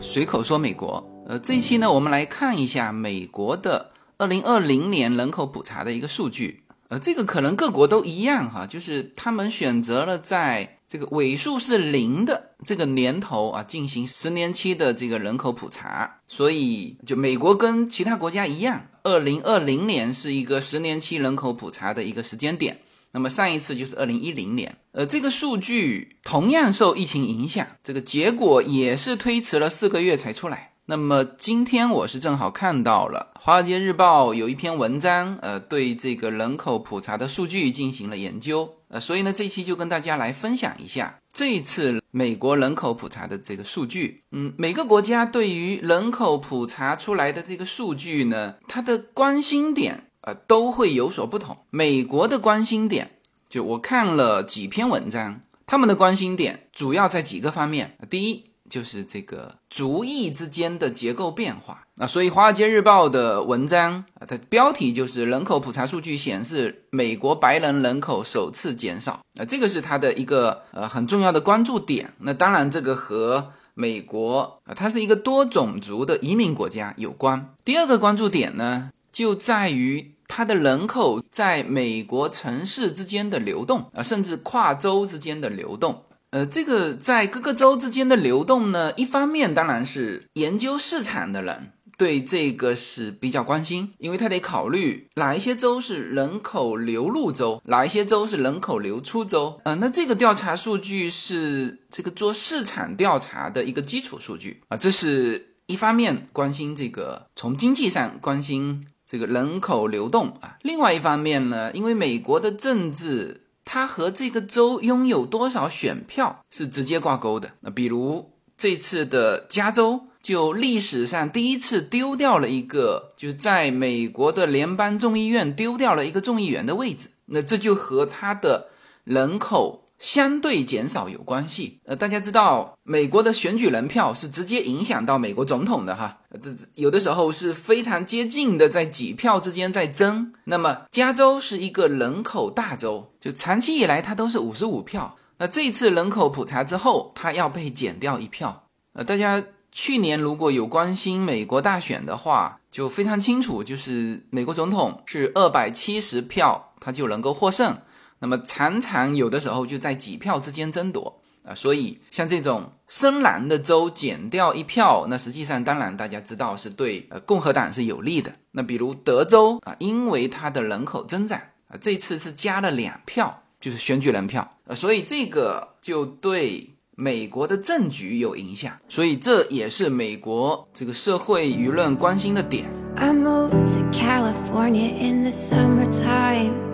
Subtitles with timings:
[0.00, 1.04] 随口说美国。
[1.26, 6.62] 呃，这一期呢，我们来看一下美国的二零二零年人口普查的一个数据。
[6.88, 16.20] 呃，这个可能各国都一样哈，就是他们选择了在这个尾数是零的这个年头啊，进行十年期的这个人口普查。
[16.26, 22.78] 所以，就美国跟其他国家一样，二零二零年是一个十年期人口普查的一个时间点。
[23.12, 30.72] 那么上一次就是二零一零年，呃，这个数据同样受疫情影响，这个结果也是推迟了四个月才出来。
[30.90, 44.22] 那么今天我是正好看到了《华尔街日报》有一篇文章，呃，对这个人口普查的数据进行了研究，呃，所以呢，这期就跟大家来分享一下这一次美国人口普查的这个数据。
[44.32, 50.04] 嗯，每个国家对于人口普查出来的这个数据呢，它的关心点。
[50.28, 51.56] 呃，都会有所不同。
[51.70, 53.12] 美国的关心点，
[53.48, 57.96] 就我看了几篇文章，他们的关心点主要在几个方面。
[58.10, 61.86] 第一，就是这个族裔之间的结构变化。
[61.94, 69.20] 那所以《华尔街日报》的文章啊，它标题就是“人口普查数据显示，美国白人人口首次减少”。
[69.40, 72.12] 啊，这个是它的一个呃很重要的关注点。
[72.18, 77.54] 那当然，这个和美国啊，它是一个多种族的移民国家有关。
[77.64, 80.12] 第二个关注点呢，就在于。
[80.28, 99.74] 它的人口在美国城市之间的流动啊，甚至跨州之间的流动，呃，这个在各个州之间的流动呢，一方面当然是研究市场的人对这个是比较关心，因为他得考虑哪一些州是人口流入州，哪一些州是人口流出州啊。
[99.74, 108.86] 那这个调查数据是这个做市场调查的一个基础数据啊，这是一方面关心这个从经济上关心。
[109.10, 117.52] 这个人口流动啊，另外一方面呢，因为美国的政治，它和这个州拥有多少选票是直接挂钩的。
[117.60, 127.08] 那比如这次的加州，就历史上第一次丢掉了一个，就在美国的联邦众议院丢掉了一个众议员的位置。
[127.24, 128.68] 那这就和它的
[129.04, 129.86] 人口。
[129.98, 140.32] 相对减少有关系，呃，大家知道美国的选举人票是直接影响到美国总统的哈，这有的时候是非常接近的，在几票之间在争。
[140.44, 148.64] 那么加州是一个人口大州，就长期以来它都是五十五票，那这次人口普查之后，它要被减掉一票。
[148.92, 149.42] 呃，大家
[149.72, 157.76] 去年如果有关心美国大选的话，就非常清楚，就是美国总统是二百七十票，他就能够获胜。
[158.18, 168.32] 那么常常有的时候就在几票之间争夺啊，所以像这种深蓝的州减掉一票，那实际上当然大家知道是对呃共和党是有利的。
[168.50, 182.68] 那比如德州啊，因为它的人口增长啊，这次是加了两票，就是选举人票呃，所以这个就对美国的政局有影响，所以这也是美国这个社会舆论关心的点。
[182.96, 186.67] I moved to California in the summertime.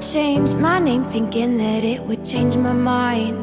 [0.00, 3.38] Changed my name thinking that it would change my mind.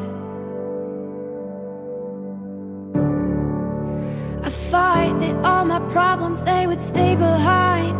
[4.46, 7.98] I thought that all my problems they would stay behind.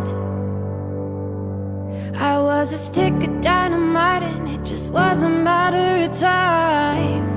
[2.16, 7.31] I was a stick of dynamite and it just was a matter of time.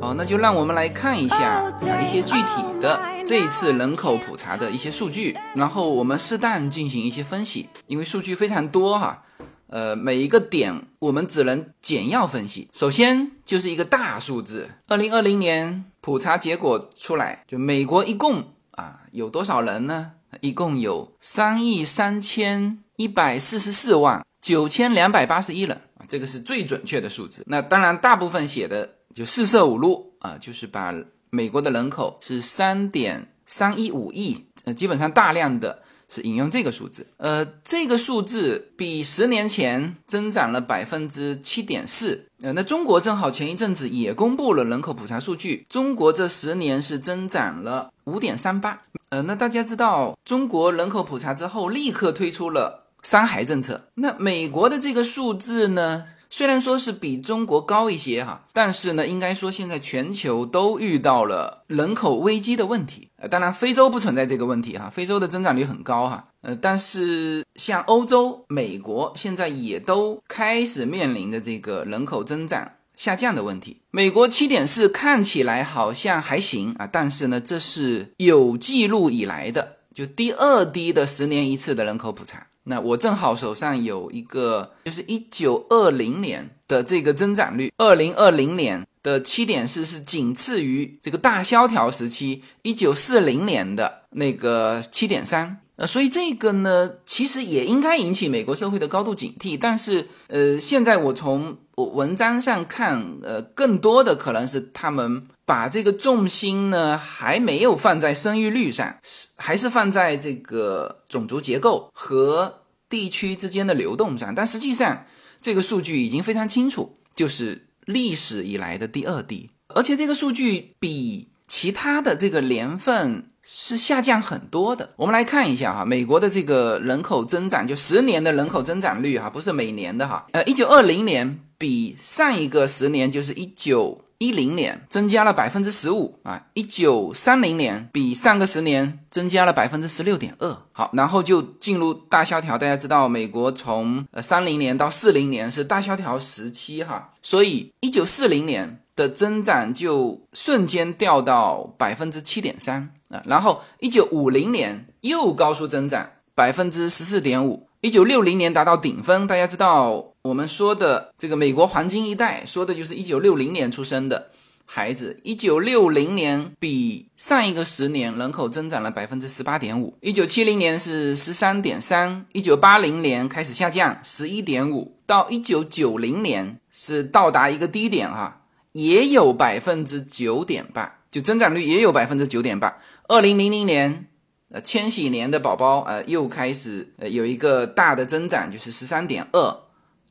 [0.00, 9.22] 好，那就让我们来看一下啊一些具体的这一次人口普查的一些数据，然后我们适当进行一些分析，因为数据非常多哈。
[9.68, 12.68] 呃，每一个点我们只能简要分析。
[12.72, 20.12] 首先就是一个大数字，二零二零年普查结果出来，就美国一共啊有多少人呢？
[20.40, 27.44] 一共有三亿三千一百四十四万九千两百八十一人啊，这个是最准确的数字。
[27.46, 30.94] 那当然，大部分写的就四舍五入啊，就是把
[31.30, 35.82] 美国的人口是三点三一五亿，呃，基本上大量的。
[36.12, 42.26] 是引用这个数字，呃，这个数字比十年前增长了百分之七点四。
[42.42, 48.82] 呃，那中国正好前一阵子也公布了人口普查数据，中国这十年是增长了五点三八。
[49.10, 53.80] 呃，那大家知道，中国人口普查之后立刻推出了三孩政策。
[53.94, 56.06] 那美国的这个数字呢？
[56.32, 63.08] 虽然说是比中国高一些哈，但是呢，应该说现在全球都遇到了人口危机的问题。
[63.16, 66.24] 呃，当然非洲不存在这个问题哈，非洲的增长率很高哈。
[66.42, 73.78] 呃，但是像欧洲、美国现在也都开始面临着这个人口增长下降的问题。
[73.90, 82.46] 美国七点四看起来好像还行啊，但是呢，这是有记录以来的就第二低的十年一次的人口普查。
[82.70, 95.58] 那我正好手上有一个，就是一九二零年的这个增长率，二零二零年的七点四是仅次于这个大萧条时期一九四零年的那个七点三。
[95.74, 99.58] 呃，所以这个呢，其实也应该引起美国社会的高度警惕。
[99.58, 112.59] 但是，呃，现在我从我文章上看，呃，更多的可能是他们把这个重心呢，还没有放在生育率上，是还是放在这个种族结构和
[112.90, 114.34] 地区之间的流动上。
[114.34, 115.06] 但实际上，
[115.40, 123.24] 这个数据已经非常清楚，就是历史以来的第二低，而且这个数据比其他的这个年份。
[123.52, 124.90] 是下降很多的。
[124.96, 130.26] 我们来看一下哈，美国的这个人口增长，就十年的人口增长率哈，不是每年的哈。
[130.30, 136.44] 呃，一九二零年比上一个十年，就是一九一零年，增加了百分之十五啊。
[136.52, 140.54] 一九三零年比上个十年增加了百分之十六点二。
[140.72, 142.58] 好，然后就进入大萧条。
[142.58, 152.92] 大家知道，美国从呃三零年到四零年是大萧条时期哈，所以一九四零年的增长就瞬间掉到百分之七点三。
[153.08, 159.26] 啊，然后一九五零年又高速增长百分之十四点五，一九六零年达到顶峰。
[159.26, 164.30] 大家知道我们说的这个美国黄金一代，说的就是一九六零年出生的
[164.66, 165.18] 孩子。
[165.22, 180.98] 一九六零年比上一个十年人口增长了百分之十八点五，一九七零年是十三点三，一九八零年开始下降十一点五，到一九九零年是到达一个低点哈，也有百分之九点八。
[181.10, 182.76] 就增长率也有百分之九点八。
[183.08, 184.06] 二零零零年，
[184.50, 189.56] 呃，千禧年的宝宝，呃，又开始呃有一个大的增长，就是十三点二。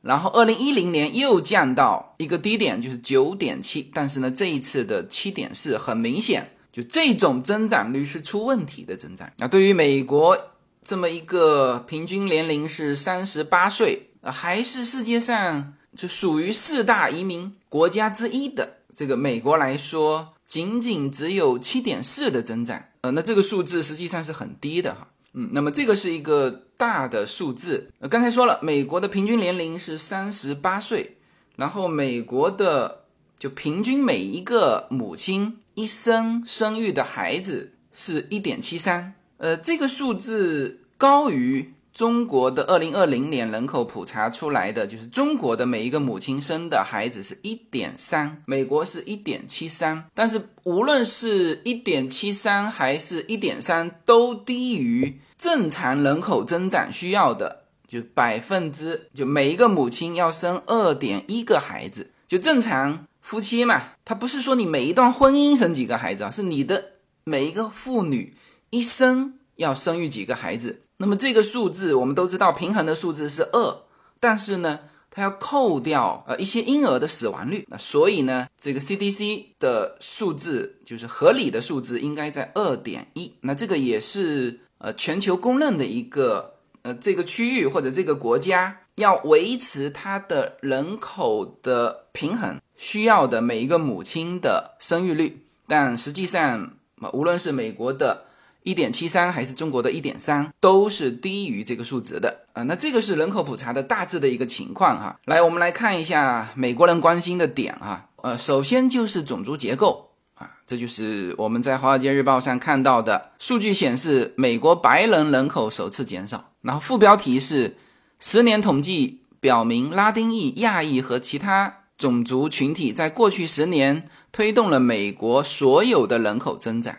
[0.02, 3.90] 然后二零一零年又降到一个低点，就是九点七。
[3.94, 9.30] 但是呢，这一次的七点四很明显，就这种增长率是出问题的增长。
[9.38, 10.36] 那对于美国
[10.84, 20.34] 这么一个平均年龄是三十八岁，还是世界上就属于四大移民国家之一的这个美国来说。
[20.50, 31.16] 仅仅只有七点四的增长，呃，那这个数字实际上是很低的哈，嗯，那么这个是一个大的数字，呃，刚才说了，美国的平均年龄是三十八岁，
[31.56, 33.04] 然后美国的
[33.38, 41.72] 就平均每一个母亲一生生育的孩子是一点七三，呃，这个数字高于。
[41.92, 50.04] 中国的二零二零年人口普查出来的，就是中国的每一个母亲生的孩子是一点三，美国是一点七三。
[50.14, 62.12] 但是无论是一点七三还是一点三，都低于正常人口增长需要的，就百分之就每一个母亲要生二点一个孩子。
[62.28, 66.84] 就正常夫妻嘛，他不是说你每一段婚姻生几个孩子啊，是你的
[67.24, 68.36] 每一个妇女
[68.70, 70.82] 一生要生育几个孩子。
[71.02, 73.74] 那么这个数字我们都知道，平衡的数字是二，
[74.20, 74.80] 但是呢，
[75.10, 96.72] 它要扣掉呃一些婴儿的死亡率，那所以呢，这个 CDC 的数字就是合理的数字应该在二点一，那这个也是呃全球公认的一个呃这个区域或者这个国家要维持它的人口的平衡需要的每一个母亲的生育率，但实际上
[97.14, 98.26] 无论是美国的。
[98.62, 102.62] 一点七三还是中国的一点三，都是低于这个数值的啊。
[102.64, 105.18] 那这个是人口普查的大致的一个情况哈。
[105.24, 108.06] 来，我们来看一下美国人关心的点啊。
[108.16, 116.50] 呃，首先就是种族结构啊，这就是我们在《华尔街日报》上看到的数据显示，美国白人人口首次减少。
[116.60, 117.78] 然后副标题是
[118.18, 126.94] 十年统计表明，拉丁裔、亚裔和其他种族群体在过去十年推动了美国所有的人口增长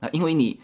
[0.00, 0.60] 啊，因为你。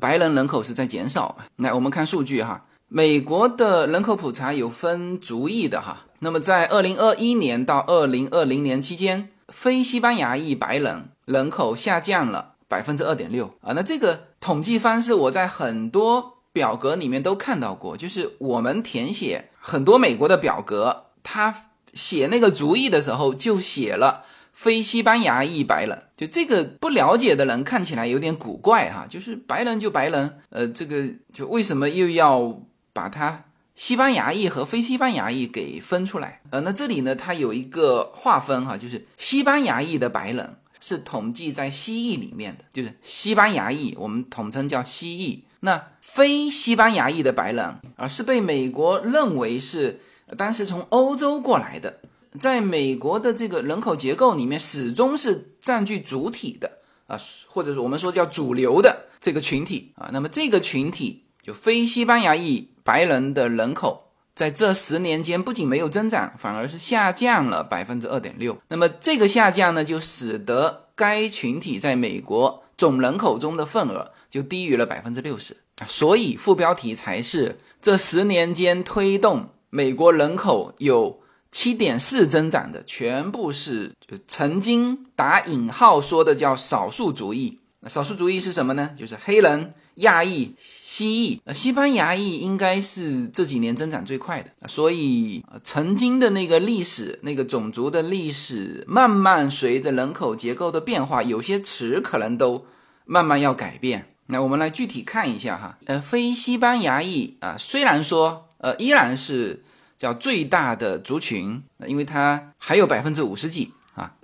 [0.00, 1.36] 白人人口是在减少。
[1.56, 6.06] 来，我们看数据哈，美国的人口普查有分族裔的哈。
[6.18, 13.72] 那么在二零二一年到二零二零年期间，非西班牙裔白人人口下降了百分之二点六啊。
[13.74, 21.54] 那这个统计方式我在很多表格里面都看到过，就是我们填写很多美国的表格，他
[21.92, 24.24] 写那个族裔的时候就写了。
[24.54, 33.44] 非西班牙裔白人，就这个不了解的人看起来有点古怪哈，就是白人就白人，呃，这个就为什么又要把它
[33.74, 36.40] 西班牙裔和非西班牙裔给分出来？
[36.50, 45.44] 呃，那这里呢，它有一个划分哈，就是西班牙裔的白人是统计在西裔里面的，就是西班牙裔，我们统称叫西裔。
[45.58, 50.00] 那非西班牙裔的白人啊，是被美国认为是
[50.38, 51.98] 当时从欧洲过来的。
[52.40, 60.10] 在美国的这个人口结构里面，始终是占据主体的啊，或者是我们说叫主流的这个群体啊。
[60.12, 68.58] 那么这个群体就非西班牙裔白人的人口在这十年间不仅没有增长，反而是下降了百分之二点六。
[68.68, 75.56] 那么这个下降呢，就使得该群体在美国总人口中的份额就低于了百分之六十。
[75.86, 81.20] 所以副标题才是这十年间推动美国人口有
[81.54, 87.60] 七点四增长的，全部是就曾经打引号说的叫少数族裔。
[87.78, 88.90] 那少数族裔是什么呢？
[88.98, 91.40] 就是黑人、亚裔、西裔。
[91.44, 94.68] 呃，西班牙裔应该是这几年增长最快的。
[94.68, 102.66] 所以，曾经的那个历史、那个种族的历史，慢慢随着人口结构的变化，有些词可能都
[103.04, 104.08] 慢慢要改变。
[104.26, 105.78] 那我们来具体看一下哈。
[105.84, 109.62] 呃，非西班牙裔啊，虽然说呃依然是
[109.98, 113.72] 叫最大的族群，因为它还有百分之五十几。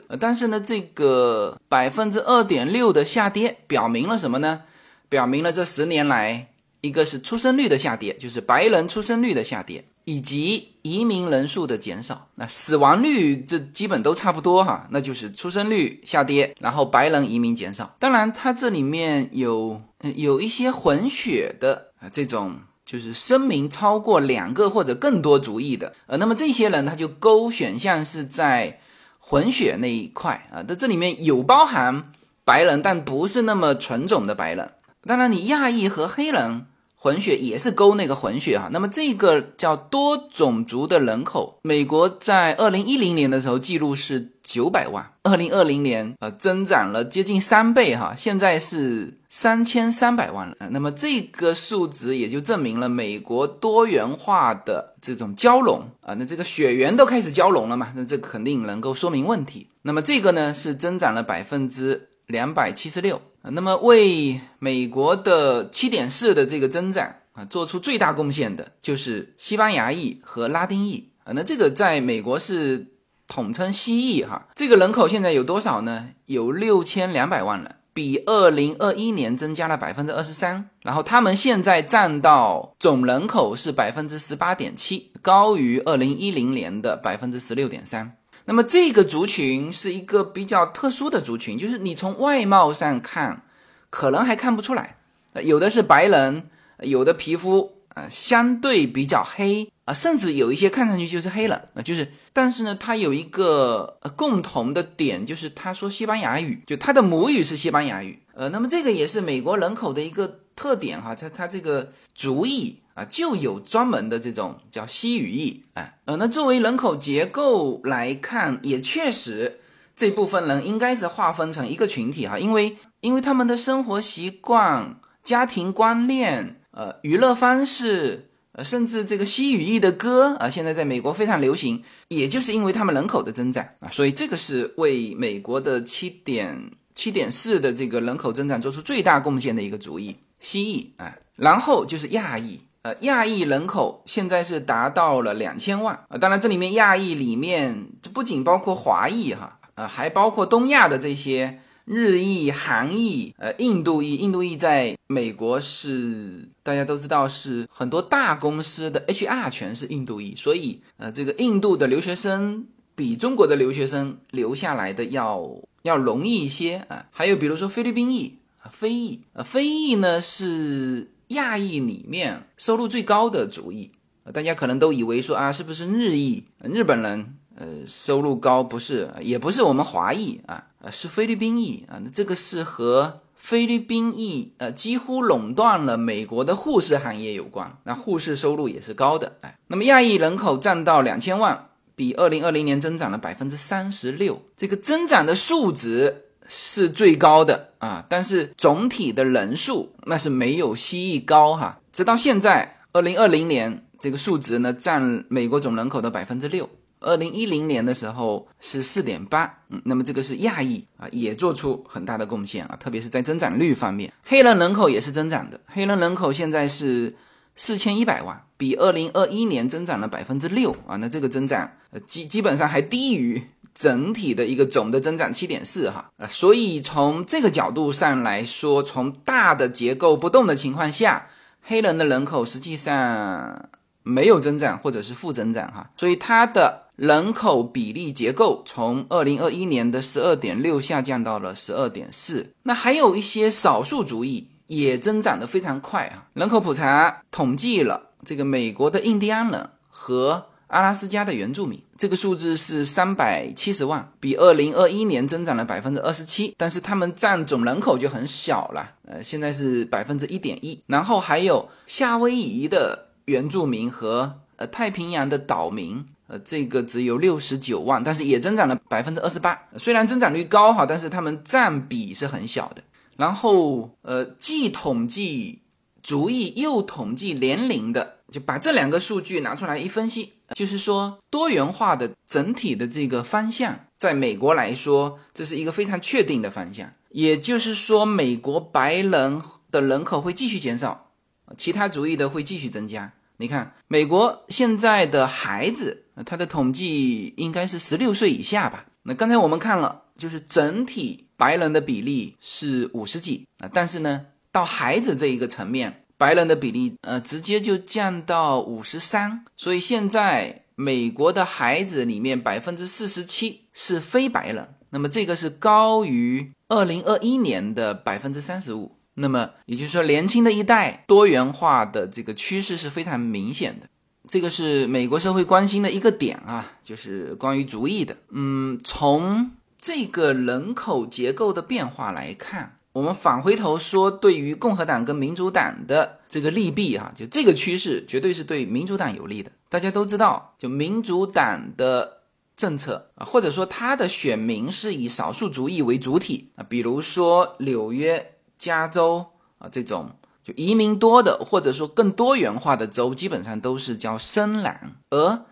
[0.09, 4.63] 呃，但是呢，这个百分之二点六的下跌，表明了什么呢？
[5.09, 6.49] 表明了这十年来，
[6.81, 12.27] 一个是出生率的下跌，就是白人出生率的下跌，以及移民人数的减少。
[12.35, 17.95] 那死亡率这基本都差不多哈，那就是出生率下跌，然后白人移民减少。
[18.01, 19.81] 当然，它这里面有
[20.17, 22.57] 有一些混血的，这种
[22.91, 28.81] 就是声明超过两个或者更多族裔的，呃，那么这些人他就勾选项是在。
[29.23, 32.11] 混血那一块啊，在这里面有包含
[32.45, 34.73] 白人，但不是那么纯种的白人。
[35.07, 36.67] 当然，你亚裔和黑人
[37.01, 38.69] 混血也是勾那个混血哈。
[38.71, 49.17] 那么这个叫多种族的人口，美国在二零一零年的时候记录是九百万，二零二零年呃增长了接近三倍哈，现在是。
[49.33, 59.69] 三千三百万了，那么这个数值也就证明了美国多元化的这种交融啊，那这个血缘都开始交融了嘛，那这肯定能够说明问题。
[59.83, 72.87] 那么这个呢是增长了百分之两百七十六啊，那么为美国的七点四的这个增长啊做出最大贡献的就是西班牙裔和拉丁裔啊，那这个在美国是
[73.27, 76.11] 统称西裔哈，这个人口现在有多少呢？
[76.27, 77.77] 有六千两百万人。
[77.93, 88.17] 比二零二一年增加了百分之二十三，然后他们现在占到总人口是百分之十八点七，高于二零一零年的百分之十六点三。
[88.45, 93.43] 那么这个族群是一个比较特殊的族群，就是你从外貌上看，
[93.91, 94.97] 可能还看不出来，
[95.43, 96.49] 有的是白人，
[96.81, 97.77] 有的皮肤。
[97.93, 119.61] 啊，相对比较黑啊，甚至有一些看上去就是黑了啊，就是，但是呢，它有一个共同的点，就是他说西班牙语，就他的母语是西班牙语，呃，那么这个也是美国人口的一个特点哈，他他这个族裔啊，就有专门的这种叫西语裔啊，呃，那作为人口结构来看，也确实
[119.97, 126.57] 这部分人应该是划分成一个群体哈，因为因为他们的生活习惯、家庭观念。
[126.73, 151.61] 呃，娱乐方式，呃，甚至这个西语裔的歌啊，现在在美国非常流行，也就是因为他们人口的增长啊，所以这个是为美国的七点七点四的这个人口增长做出最大贡献的一个主意，西裔啊，然后就是亚裔，呃，亚裔人口现在是达到了两千万啊，当然这里面亚裔里面这不仅包括华裔哈，呃，还包括东亚的这些。
[151.87, 165.51] 日裔、韩裔、呃，印度裔，印度裔在美国是大家都知道是很多大公司的 HR 全是印度裔，所以呃，这个印度的留学生比中国的留学生留下来的要
[165.83, 167.07] 要容易一些啊。
[167.11, 173.91] 还有比如说菲律宾裔啊，非裔啊，非裔呢是亚裔里面收入最高的族裔，
[174.33, 176.45] 大家可能都以为说啊，是不是日裔？
[176.63, 177.35] 日本人？
[177.57, 182.01] 呃，收入高不是，也不是我们华裔啊，呃，是菲律宾裔啊。
[182.03, 187.77] 那这个是和菲律宾裔呃几乎垄断了美国的护士行业有关。
[187.85, 189.59] 那护士收入也是高的，哎。
[189.67, 198.05] 那么亚裔人口占到两千万，比二零二零年增长了百分之三十六，这个增长的数值是最高的啊。
[198.09, 201.81] 但是总体的人数那是没有西裔高哈。
[201.93, 206.69] 直到现在，二零二零年这个数值呢占美国总人口的百分之六。
[207.03, 217.17] 二零一零年的时候是四点八，嗯，那么这个是亚裔啊，也做出很大的贡献啊，特别是在增长率方面，黑人人口也是增长的，黑人人口现在是
[217.57, 223.43] 四千一百万，比二零二一年增长了百分之六啊，那这个增长呃基基本上还低于
[223.75, 231.29] 整体的一个总的增长七点四哈，所以从这个角度上来说，从大的结构不动的情况下，
[231.63, 233.69] 黑人的人口实际上
[234.03, 236.91] 没有增长或者是负增长哈，所以它的。
[237.01, 242.53] 人口比例结构从二零二一年的十二点六下降到了十二点四。
[242.63, 246.29] 那还有一些少数族裔，也增长得非常快啊。
[246.35, 260.83] 人口普查统计了这个美国的印第安人和阿拉斯加的原住民，这个数字是三百七十万，比二零二一年增长了百分之二十七，但是他们占总人口就很小了，呃，现在是百分之一点一。
[260.87, 266.05] 然后还有夏威夷的原住民和呃太平洋的岛民。
[266.33, 269.61] 呃，这个只有六十九万，但是也增长了百分之二十八。
[269.77, 272.81] 虽然增长率高哈，但是他们占比是很小的。
[273.17, 275.63] 然后，呃，既统计
[276.05, 286.91] 族裔又统计年龄的，就把这两个数据拿出来一分析，就是说多元化的整体的这个方向，在美国来说，这是一个非常确定的方向。
[287.11, 289.41] 也就是说，美国白人
[289.71, 291.11] 的人口会继续减少，
[291.59, 293.13] 其他族裔的会继续增加。
[293.37, 298.85] 你看，美国现在的孩子，他的统计应该是十六岁以下吧？
[299.03, 318.99] 那刚才我们看了，就是整体白人的比例是五十几啊，但是呢，到孩子这一个层面，白人的比例呃直接就降到五十三，所以现在美国的孩子里面百分之四十七是非白人，那么这个是高于二零二一年的百分之三十五。
[319.15, 323.89] 那么也就是说，年轻的一代多元化的这个趋势是非常明显的，
[324.29, 328.15] 这个是美国社会关心的一个点啊，就是关于族裔的。
[328.31, 329.51] 嗯，从
[329.81, 339.51] 这个人口结构的变化来看，我们返回头说，对于共和党跟民主党的这个利弊啊，就这个趋势绝对是对民主党有利的。
[339.69, 342.23] 大家都知道，就民主党的
[342.57, 348.35] 政策啊，或者说他的选民是以少数族裔为主体啊，比如说纽约。
[348.61, 349.25] 加州
[349.57, 350.11] 啊，这种
[350.45, 354.75] 就移民多的，或者说更多元化的州，基本上都是叫深蓝；
[355.09, 355.47] 而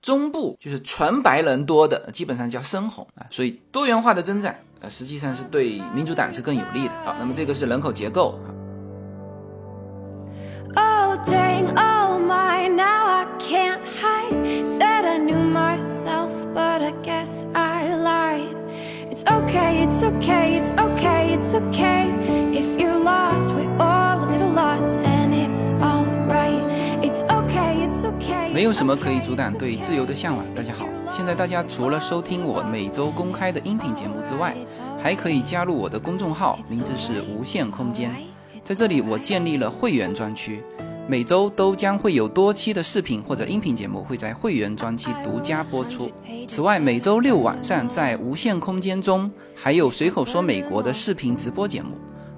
[0.00, 3.26] 中部就是纯白人多的，基本上叫深红啊。
[3.32, 6.94] 所以多元化的增长，呃，实际上是对民主党是更有利的。
[7.04, 8.38] 好，那么这个是人口结构。
[28.52, 30.44] 没有什么可以阻挡对自由的向往。
[30.54, 34.56] 大家好，现在大家除了收听我每周公开的音频节目之外，
[34.98, 38.10] 还可以加入我的公众号，名字是无限空间。
[38.62, 40.64] 在这里，我建立了会员专区，
[41.06, 46.10] 每周都将会有多期的视频或者音频节目会在会员专区独家播出。
[46.48, 51.90] 此外，每周六晚上在无限空间中还有随口说美国的视频直播节目。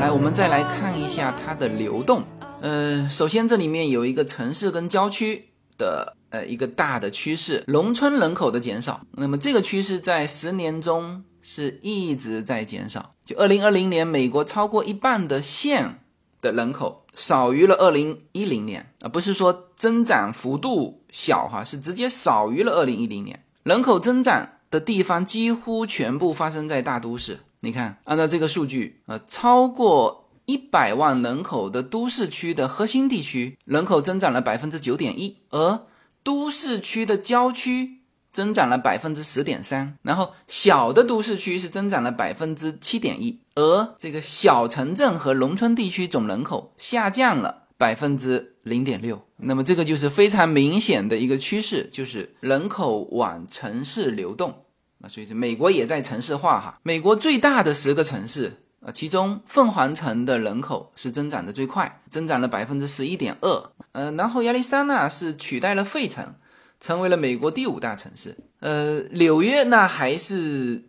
[0.00, 2.22] 来，我们再来看一下它的流动。
[2.60, 9.02] 呃，首先这里面有一个城市跟郊区的呃一个大的趋势，农村人口的减少。
[9.12, 13.12] 那么这个趋势在十年中是一直在减少。
[13.24, 16.00] 就二零二零年，美国超过一半的县
[16.40, 24.48] 的人口少于了二零一零年啊，不是说增长幅度小哈，是直接少于了二零一零年人口增长。
[24.74, 27.38] 的地方几乎全部发生在大都市。
[27.60, 35.86] 你看，按照这个数据，呃，超过一百万人口的都市区的核心地区人口增长了百分之九点一，而
[36.24, 38.00] 都市区的郊区
[38.32, 47.60] 增长了百分之十点三，然后小的都市区是增长了百分之七点一，而这个小城镇和农村地区总人口下降了。
[47.76, 54.63] 百分之零点六，那么这个就是非常明显的一个趋势，就是人口往城市流动
[55.08, 56.78] 所以是美国也在城市化哈。
[56.82, 66.34] 美国最大的十个城市啊，其中凤凰城的人口是增长的最快，增长了百分之十一点二，呃，然后亚利桑那是取代了费城，
[66.80, 68.36] 成为了美国第五大城市。
[68.60, 70.82] 呃，纽约那还是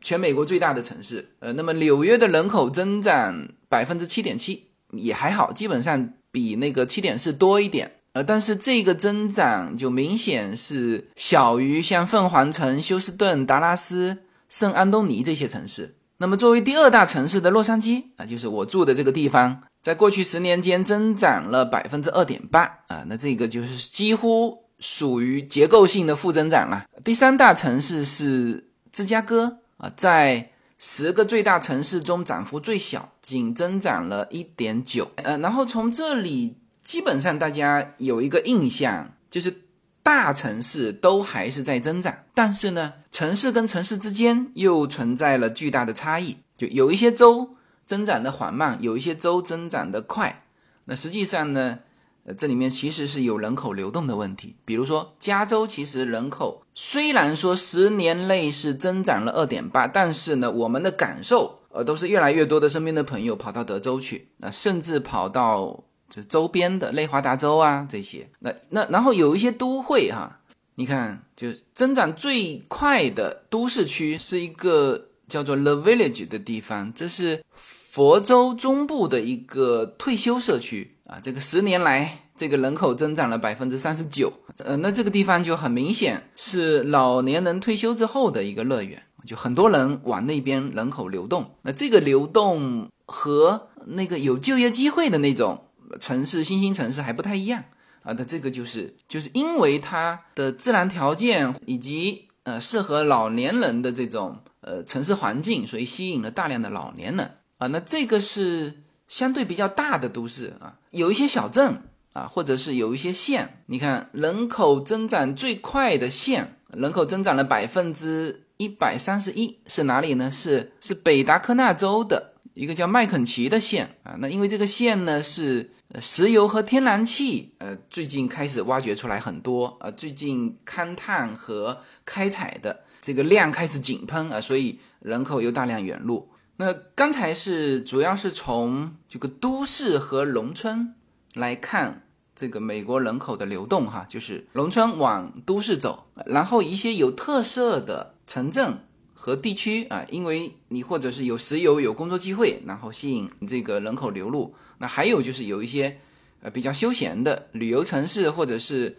[0.00, 6.14] 全美国最大的城市，呃，那么纽约的人口增长百分之七点七，也还好，基本上。
[6.30, 14.18] 比那个七点四多一点，呃，但是这个增长就明显是小于像凤凰城、休斯顿、达拉斯、
[14.48, 15.94] 圣安东尼这些城市。
[16.16, 26.86] 那么作为第二大城市的洛杉矶啊，就是我住的这个地方，在过去十年间增长了百分之二点八啊，那这个就是几乎属于结构性的负增长了。
[27.04, 35.08] 第三大城市是芝加哥啊，在十个最大城市中涨幅最小，仅增长了一点九。
[35.16, 36.56] 呃，然后从这里
[36.88, 39.54] 基本上大家有一个印象，就是
[40.02, 47.50] 大城市都还是在增长，但是呢，城市跟城市之间又存在了巨大的差异，就有一些州
[47.84, 50.44] 增长的缓慢，有一些州增长的快。
[50.86, 51.80] 那实际上呢？
[52.24, 70.40] 呃这里面其实是有人口流动的问题，比如说加州，其实人口虽然说十年内是增长了二点八，但是呢，我们的感受呃都是越来越多的身边的朋友跑到德州去，那甚至跑到就周边的内华达州啊这些，那那然后有一些都会哈，
[70.76, 80.94] 你看就增长最快的都市区是一个叫做 The Village 的地方，这是佛州中部的一个退休社区。
[81.08, 91.54] 啊，这个十年来，这个人口增长了百分之三十九，呃，那这个地方就很明显是老年人退休之后的一个乐园，就很多人往那边人口流动。
[91.62, 95.67] 那这个流动和那个有就业机会的那种
[96.00, 97.64] 城市新兴城市还不太一样
[98.02, 98.14] 啊。
[98.18, 107.66] 那这个就是就是因为它的自然条件以及呃适合老年人的这种呃城市环境，所以吸引了大量的老年人啊。
[107.68, 108.82] 那这个是。
[109.08, 111.80] 相对比较大的都市啊，有一些小镇
[112.12, 120.30] 啊，或者是有一些县，你看人口增长最快的县，人口增长了百分之一百三十一，是哪里呢？
[120.30, 124.16] 是是北达科纳州的一个叫麦肯齐的县啊。
[124.18, 136.28] 那因为这个县呢是石油和天然气，呃，最近开始挖掘出来很多啊，最近勘探和开采的这个量开始井喷啊，所以人口又大量涌入。
[136.56, 140.92] 那刚才是主要是从这个都市和农村
[141.34, 142.02] 来看
[142.34, 148.80] 这个美国人口的流动哈，就是农村往都市走，然后一些有特色的城镇
[149.20, 154.54] 和地区啊，因为你或者是有石油有工作机会，然后吸引这个人口流入。
[154.78, 155.98] 那还有就是有一些
[156.40, 158.96] 呃比较休闲的旅游城市，或者是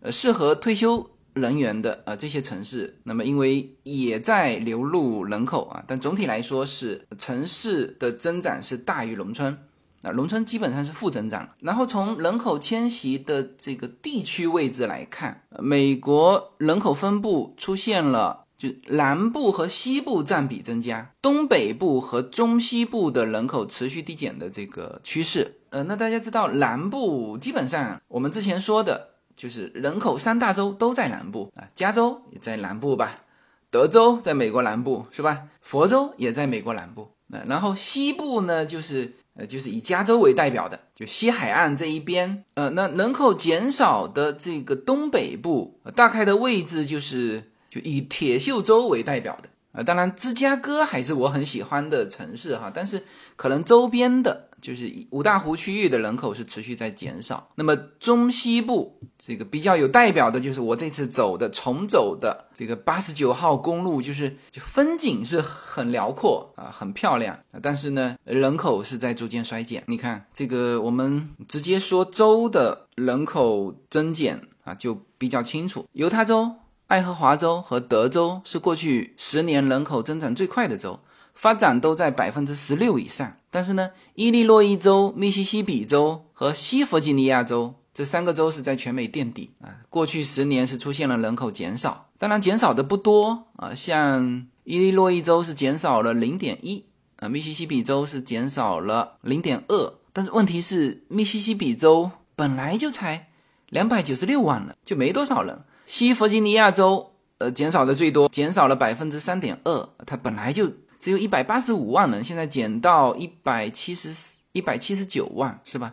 [0.00, 1.08] 呃适合退休。
[1.34, 9.56] 人员的啊这些城市，那么因为也在流入人口啊，但总体来说是城市的增长是大于农村，
[10.02, 11.48] 啊农村基本上是负增长。
[11.60, 25.56] 然后从人口迁徙的这个地区位置来看，美国人口分布出现了就南部和西部占比增加，东北部和中西部的人口持续递减的这个趋势。
[25.70, 29.08] 呃，那大家知道南部基本上我们之前说的。
[29.34, 33.24] 就是人口三大洲都在南部啊，加州也在南部吧，
[33.70, 35.44] 德州在美国南部是吧？
[35.62, 37.08] 佛州也在美国南部。
[37.28, 42.44] 那然后西部呢，就是呃，就是以加州为代表的，就西海岸这一边。
[42.54, 49.48] 呃，那人口减少的这个东北部，大概的位置就是就以铁锈州为代表的。
[49.72, 53.02] 啊，当然，芝加哥还是我很喜欢的城市哈，但是
[53.36, 57.48] 可能周边的，就是五大湖区域的人口是持续在减少。
[57.54, 67.38] 那么中西部这个比较有代表的，就是我这次走的重走的这个八十九号公路，就是就风景是很辽阔啊，很漂亮。
[67.62, 69.82] 但是呢，人口是在逐渐衰减。
[69.86, 75.86] 你看这个，我们直接说州的人口增减啊，就比较清楚。
[75.92, 76.56] 犹他州。
[76.92, 81.00] 爱荷华州和德州是过去十年人口增长最快的州，
[81.32, 83.34] 发展都在百分之十六以上。
[83.50, 89.72] 但是呢，伊利诺伊州、密西西比州和西弗吉尼亚州这三个州是在全美垫底啊。
[89.88, 93.74] 过去十年是出现了人口减少，当然减少的不多啊。
[93.74, 96.84] 像伊利诺伊州是减少了零点一
[97.16, 99.94] 啊，密西西比州是减少了零点二。
[100.12, 103.28] 但是问题是，密西西比州本来就才
[103.70, 105.58] 两百九十六万人，就没多少人。
[105.92, 109.88] 西弗吉尼亚州，呃，减少的最多，减少了百分之三点二。
[110.06, 110.66] 它本来就
[110.98, 114.08] 只有一百八十五万人，现在减到一百七十
[114.52, 115.92] 一百七十九万，是吧？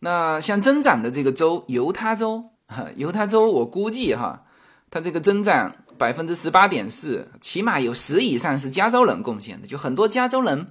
[0.00, 4.44] 那像增长的这个州，犹他州，哈 犹他州，我估计哈，
[4.90, 10.66] 它这个增长百分之十八点四，起码有十以上是加州人贡献的，就很多加州人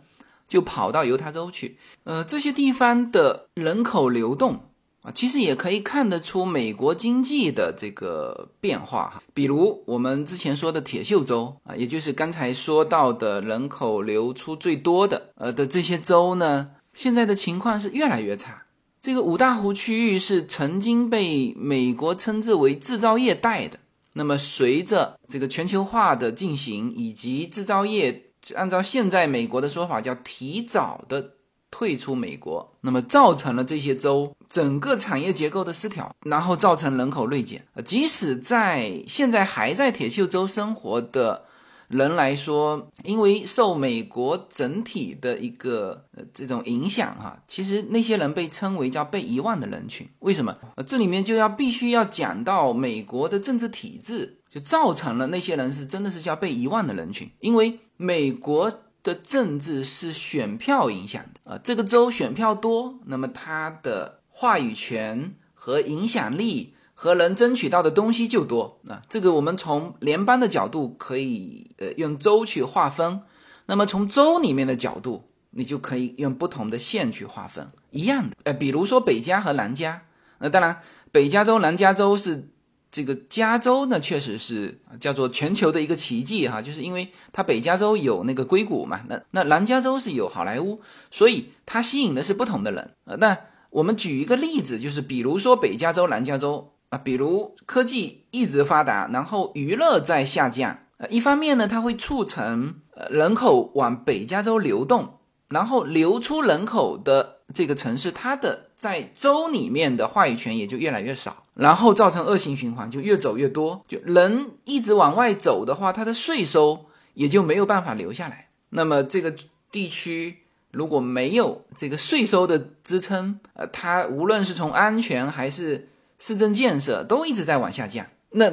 [0.48, 1.80] 就跑到犹他州去。
[2.04, 4.69] 呃，这些地方的人口流动。
[5.02, 18.62] 啊，其实也可以看得出美国经济的这个变化哈，比如我们之前说的铁锈州啊，也就是刚才说到的人口流出最多的呃的这些州呢，现在的情况是越来越差。
[19.00, 23.80] 这个五大湖区域是曾经被美国称之为制造业带的，
[24.16, 31.36] 那么随着这个全球化的进行，以及制造业按照现在美国的说法叫提早的。
[31.72, 37.66] 退出美国，那么造成了这些州整个产业结构的失调，然后造成人口锐减。
[37.86, 41.46] 即使在现在还在铁锈州生活的
[41.88, 50.08] 人来说，因为受美国整体的一个呃这种影响哈，其实那些人被称为叫被遗忘的人群。
[50.20, 50.56] 为什么？
[50.76, 57.28] 呃，这里面就要必须要讲到美国的政治体制，就造成了那些人是真的是叫被遗忘的人群。
[57.40, 58.72] 因为美国
[59.04, 61.52] 的政治是选票影响的。
[61.54, 66.74] 啊，这个州选票多，那么它的话语权和影响力。
[67.02, 73.22] 和能争取到的东西就多，那这个我们从联邦的角度可以呃用州去划分，
[73.68, 80.02] 那么从州里面的角度，你就可以用不同的县去划分，一样的，呃，比如说北加和南加，
[80.40, 80.82] 那当然
[81.14, 82.50] 北加州、南加州是
[82.92, 93.38] 这个加州呢，确实是叫做全球的一个奇迹哈，就是因为它北加州有那个硅谷嘛，那那南加州是有好莱坞，所以它吸引的是不同的人，呃，那
[93.70, 96.74] 我们举一个例子，就是比如说北加州、南加州。
[96.90, 100.76] 啊，比如科技一直发达，然后娱乐在下降。
[100.98, 105.19] 呃，一方面呢，它会促成呃人口往北加州流动，
[105.50, 113.84] 然后流出人口的这个城市，它的在州里面的话语权也就越来越少，然后造成恶性循环，就越走越多。
[113.88, 116.86] 就人一直往外走的话，它的税收
[117.16, 118.48] 也就没有办法留下来。
[118.70, 119.34] 那么这个
[119.72, 120.38] 地区
[120.72, 128.52] 如果没有这个税收的支撑，呃，它无论是从安全还是市政建设都一直在往下降，那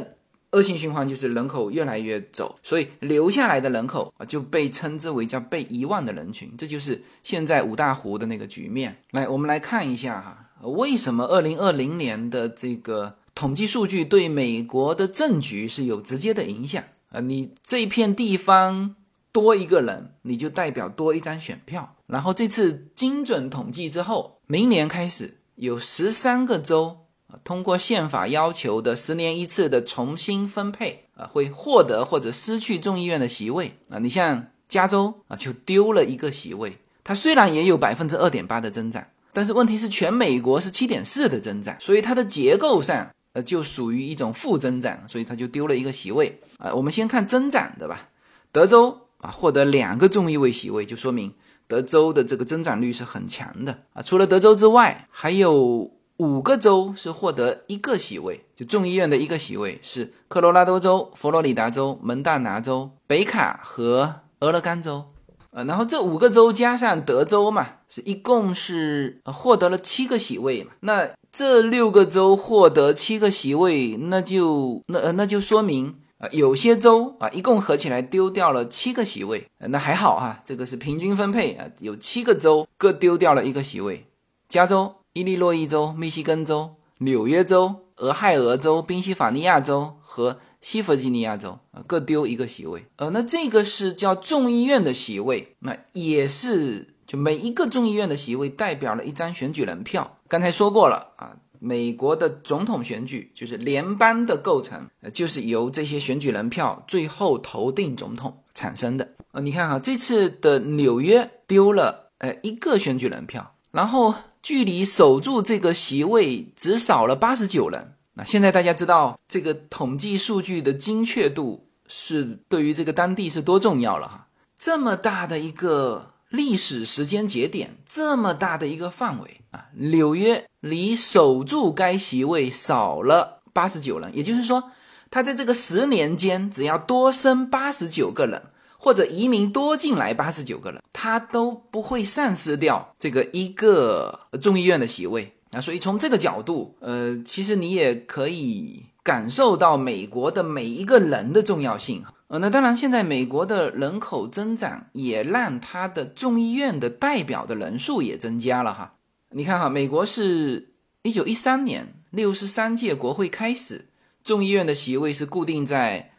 [0.57, 8.97] 恶性循环就是人口越来越走，所以留下来的人口啊就被称之为叫被遗忘的人群，这就是现在五大湖的那个局面。
[9.11, 17.21] 来，我们来看一下哈，为什么二零二零年的这个统计数据对美国的政局是有直接的影响啊？
[17.21, 18.97] 你这片地方
[19.33, 21.97] 多一个人，你就代表多一张选票。
[22.07, 27.01] 然后这次精准统计之后，明年开始有十三个州。
[27.29, 33.99] 啊通过宪法要求的十年一次的重新分配啊，会获得或者失去众议院的席位啊。
[33.99, 36.79] 你像加州啊，就丢了一个席位。
[37.03, 46.75] 它虽然也有百分之二点八的增长，但是问题是全美国是七点四的增长，所以它的结构上呃就属于一种负增长，所以它就丢了一个席位啊。
[46.75, 48.09] 我们先看增长的吧。
[48.53, 51.33] 德州啊获得两个众议位席位，就说明
[51.67, 54.03] 德州的这个增长率是很强的啊。
[54.03, 55.96] 除了德州之外，还有。
[56.19, 65.05] 五个州是获得一个席位，就众议院的一个席位是科罗拉多州、佛罗里达州、蒙大拿州、北卡和俄勒冈州，
[65.51, 70.71] 呃，然后这五个州加上德州嘛，是一共是获得了七个席位嘛。
[70.81, 84.07] 那这六个州获得七个席位，那就那那就说明啊，有些州啊，一共合起来丢掉了七个席位，那还好啊，这个是平均分配啊，有七个州各丢掉了一个席位，
[84.49, 84.95] 加州。
[85.17, 92.85] 伊利诺伊州、密西根州、纽约州、俄亥俄州、宾夕法尼亚州和西弗吉尼亚州啊，各丢一个席位。
[92.97, 100.19] 呃，那这个是叫众议院的席位，那也是就每一个众议院的席位代表了一张选举人票。
[100.29, 109.09] 刚才说过了啊，美国的总统选举就是联邦的构成，就是由这些选举人票最后投定总统产生的。
[109.33, 114.13] 呃，你看哈，这次的纽约丢了呃一个选举人票，然后。
[114.47, 117.95] 距离守住这个席位只少了八十九人。
[118.15, 124.29] 那现在大家知道这个统计数据的精确度是对于这个当地是多重要了哈？
[124.57, 134.71] 这么大的一个历史时间节点，这么大的一个范围啊，纽约离守住该席位少了八十九人，也就是说，
[135.11, 138.41] 他在这个十年间只要多生八十九个人。
[138.87, 145.61] 或者移民多进来八十九个人，他都不会丧失掉这个一个众议院的席位啊。
[145.61, 158.95] 所以从这个角度，呃，其实你也可以感受到美国的每一个人的重要性呃，那当然，现在美国的人口增长也让他的众议院的代表的人数也增加了哈。
[159.31, 163.87] 你看哈，美国是一九一三年六十三届国会开始，
[164.23, 166.13] 众议院的席位是固定在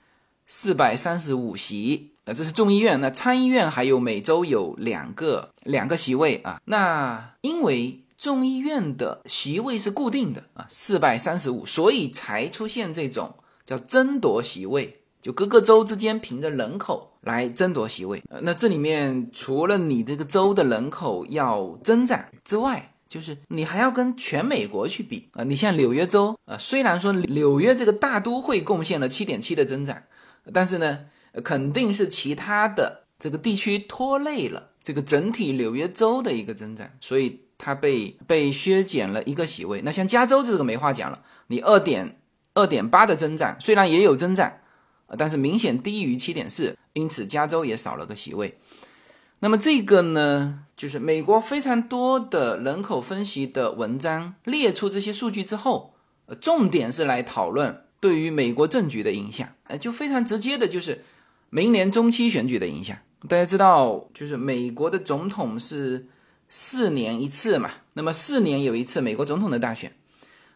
[0.45, 2.11] 四百三十五席。
[2.27, 6.61] 那这是众议院，那参议院还有每周有两个两个席位啊。
[6.65, 13.33] 那因为众议院的席位是固定的啊，四百三十五，所以才出现这种
[13.65, 18.21] 叫争夺席位，就各个州之间凭着人口来争夺席位。
[18.27, 25.45] 呃那这里面除了你这个州的人口要增长之外，就是你还要跟全美国去比啊。
[25.45, 30.03] 你像纽约州啊，虽然说纽约这个大都会贡献了七点七的增长，
[30.51, 31.05] 但是呢。
[31.41, 39.81] 肯定是其他的这个地区拖累了这个整体纽约州的一个增长，所以它被被削减了一个席位。
[39.81, 42.19] 那像加州这个没话讲了，你二点
[42.53, 44.53] 二点八的增长虽然也有增长，
[45.17, 48.57] 但是明显低于七点四，因此加州也少了个席位。
[49.39, 55.93] 那么这个呢，就是美国非常多的人口分析的文章列出这些数据之后，
[56.25, 61.03] 呃，重点是来讨论对于美国政局的影响，呃，就非常直接的就是
[61.49, 62.97] 明年中期选举的影响。
[63.27, 66.07] 大家知道，就是美国的总统是
[66.49, 69.91] 四年一次嘛，那么四年有一次美国总统的大选。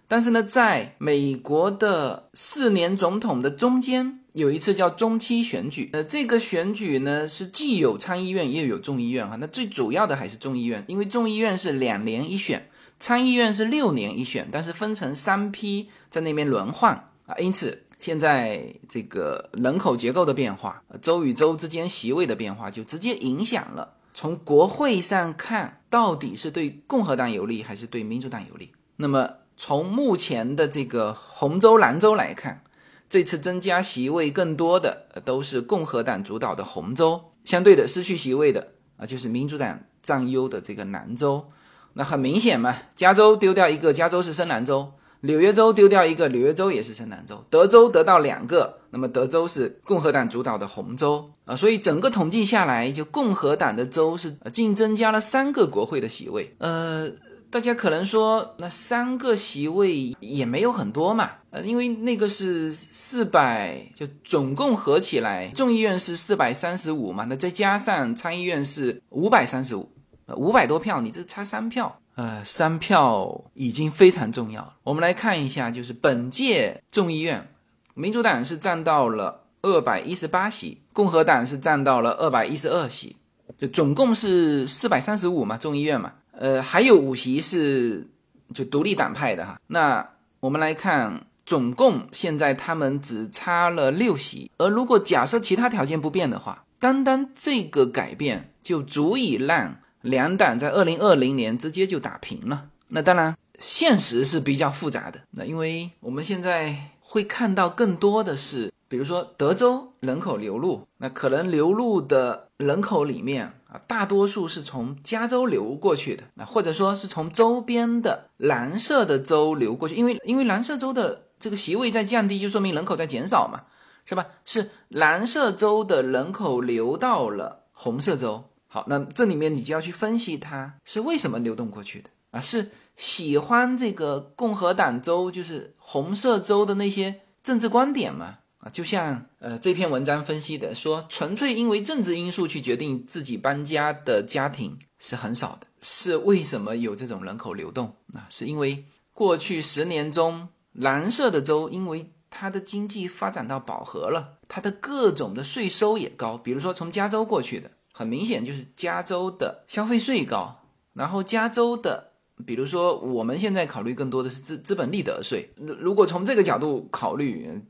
[0.07, 5.89] 但是呢，在美国的四年总统的中间，有一次叫中期选举。
[5.93, 9.37] 呃，这个选举呢是既有参议院又有众议院哈。
[9.39, 17.35] 那最主要的还是众议院，因为众议院是两年一选，参议院是六年一选，但是分成三批在那边轮换啊。
[17.37, 28.73] 因此，现在这个人口结构的变化，州与州之间席位的变化，就直接影响了从国会上看到底是对共和党有利还是对民主党有利。
[28.97, 29.35] 那么。
[29.57, 32.63] 从目前的这个红州、蓝州来看，
[33.07, 41.47] 这次增加席位更多的都是共和党主导的红州，相对的失去席位的啊，就是民主党占优的这个南州。
[41.93, 51.55] 那很明显嘛，加州丢掉一个，加州是深蓝州；纽约州丢掉一个，纽约州也是圣诞州；德州得到两个，那么德州是共和党主导的红州啊。
[51.55, 57.09] 所以整个统计下来，就共和党的州是净增加了三个国会的席位，呃。
[57.51, 69.91] 大家可能说，那三个席位也没有很多嘛，呃，因为那个是四百，就总共合起来，众议院是四百三十五嘛，那再加上参议院是五百三十五，
[70.27, 74.75] 呃，五百多票，你这差三票，呃，三票已经非常重要了。
[74.83, 77.47] 我们来看一下，就是本届众议院，
[77.93, 83.15] 民主党是占到了二百一十八席，共和党是占到了二百一十二席，
[83.57, 86.13] 就总共是四百三十五嘛，众议院嘛。
[86.31, 88.07] 呃，还有五席是
[88.53, 89.59] 就独立党派的哈。
[89.67, 94.49] 那我们来看，总共现在他们只差了六席。
[94.57, 102.67] 而如果假设其他条件不变的话，单单这个改变就足以让两党在二零二零年直接就打平了。
[102.89, 105.21] 那当然，现实是比较复杂的。
[105.31, 113.53] 那因为我们现在会看到更多的是，比如说德州人口流入，那可能流入的人口里面。
[113.71, 123.61] 啊，大多数是从加州流过去的，那或者说是从周边的蓝色的州流过去，因为因为蓝色州的这个席位在降低，就说明人口在减少嘛，
[124.03, 124.25] 是吧？
[124.43, 128.43] 是蓝色州的人口流到了红色州。
[128.73, 132.39] 好，那这里面你就要去分析它是为什么流动过去的啊？
[132.39, 138.37] 是喜欢这个共和党州，就是红色州的那些政治观点吗？
[138.59, 145.67] 啊，就像呃这篇文章分析的说，纯粹因为政治因素去决定自己搬家的家庭是很少的。
[145.81, 147.93] 是为什么有这种人口流动？
[148.13, 156.37] 啊，是因为过去十年中，蓝色的州因为它的经济发展到饱和了，它的各种的税收也高。
[156.37, 160.63] 比如说从加州过去的，很明显就是加州的消费税高。
[160.93, 162.11] 然后加州的，
[162.45, 165.49] 比如说我们现在考虑更多的是资资本利得税。
[165.55, 167.61] 如如果从这个角度考虑。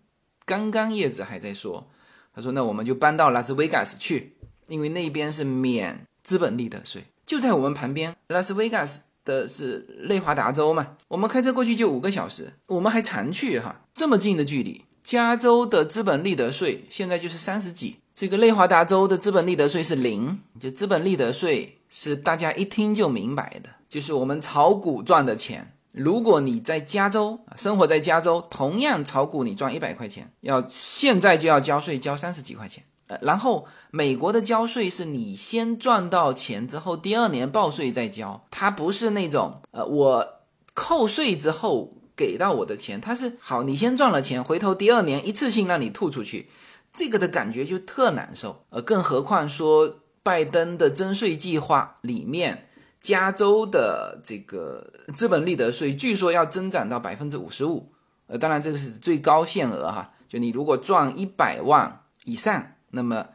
[0.43, 1.87] 刚刚叶子还在说，
[2.33, 4.35] 他说那我们就搬到拉斯维加斯去，
[4.67, 8.13] 因为那边是免资本利得税，就在我们旁边。
[8.27, 14.83] 拉斯维加斯的是内华达州嘛，我们开车过去就五个小时，我们还常去哈，这么近的距离。
[15.03, 25.75] 加州的资本利得税现在就是三十几，这个内华达州的资本利得税是零，就资本利得税是大家一听就明白的，就是我们炒股赚的钱。
[25.91, 32.83] 如果你在加州生活在加州，同样炒股你赚一百块钱，要现在就要交税，交三十几块钱。
[33.07, 40.27] 呃，然后美国的交税是你先赚到钱之后，第二年报税再交，它不是那种呃我
[40.75, 46.51] 扣税之后给到我的钱，它是好你先赚了钱，回头第二年一次性让你吐出去，
[46.93, 48.65] 这个的感觉就特难受。
[48.69, 52.67] 呃，更何况说拜登的增税计划里面。
[53.01, 57.91] 加州的这个资本利得税据说要增长到百分之五十五，
[58.27, 63.25] 呃，当然这个是最高限额哈，就你如果赚一百万以上，那么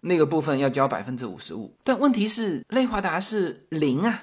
[0.00, 1.76] 那个部分要交百分之五十五。
[1.84, 4.22] 但问题是内华达是零啊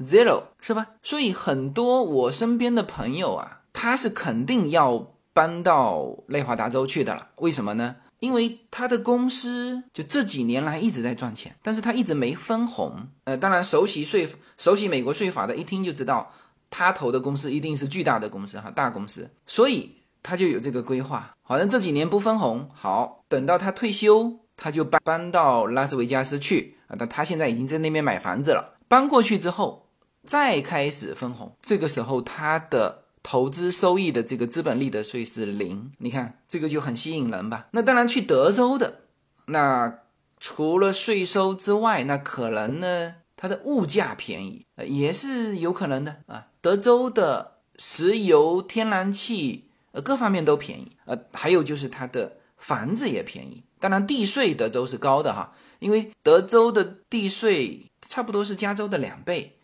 [0.00, 0.88] ，zero 是吧？
[1.04, 7.28] 所以很多我身边的朋友啊，他是肯定要搬到内华达州去的了。
[7.36, 7.94] 为什么呢？
[8.24, 12.96] 因为他的公司就这几年来一直在赚钱，但是他一直没分红。
[13.24, 16.32] 呃，当然熟悉税、熟悉美国税法的，一听就知道
[16.70, 21.36] 他投的公司一定是巨大的公司哈，大公司，所以他就有这个规划。
[21.42, 26.96] 好像这几年不分红，好，等到他退休，他就搬搬到拉斯维加斯去啊。
[26.98, 29.90] 但他现在已经在那边买房子了，搬过去之后
[30.26, 37.68] 再开始分红，这个时候他的投资收益的这个资本利得税是零，你看这个就很吸引人吧？
[37.72, 39.00] 那当然去德州的，
[39.46, 40.00] 那
[40.38, 46.48] 除了税收之外，那可能呢它的物价便宜，也是有可能的啊。
[46.60, 53.64] 德州的石油、天然气，呃各方面都便宜，呃还有就是它的房子也便宜。
[53.80, 59.56] 当然地税德州是高的哈，因为德州的地税差不多是加州的两倍，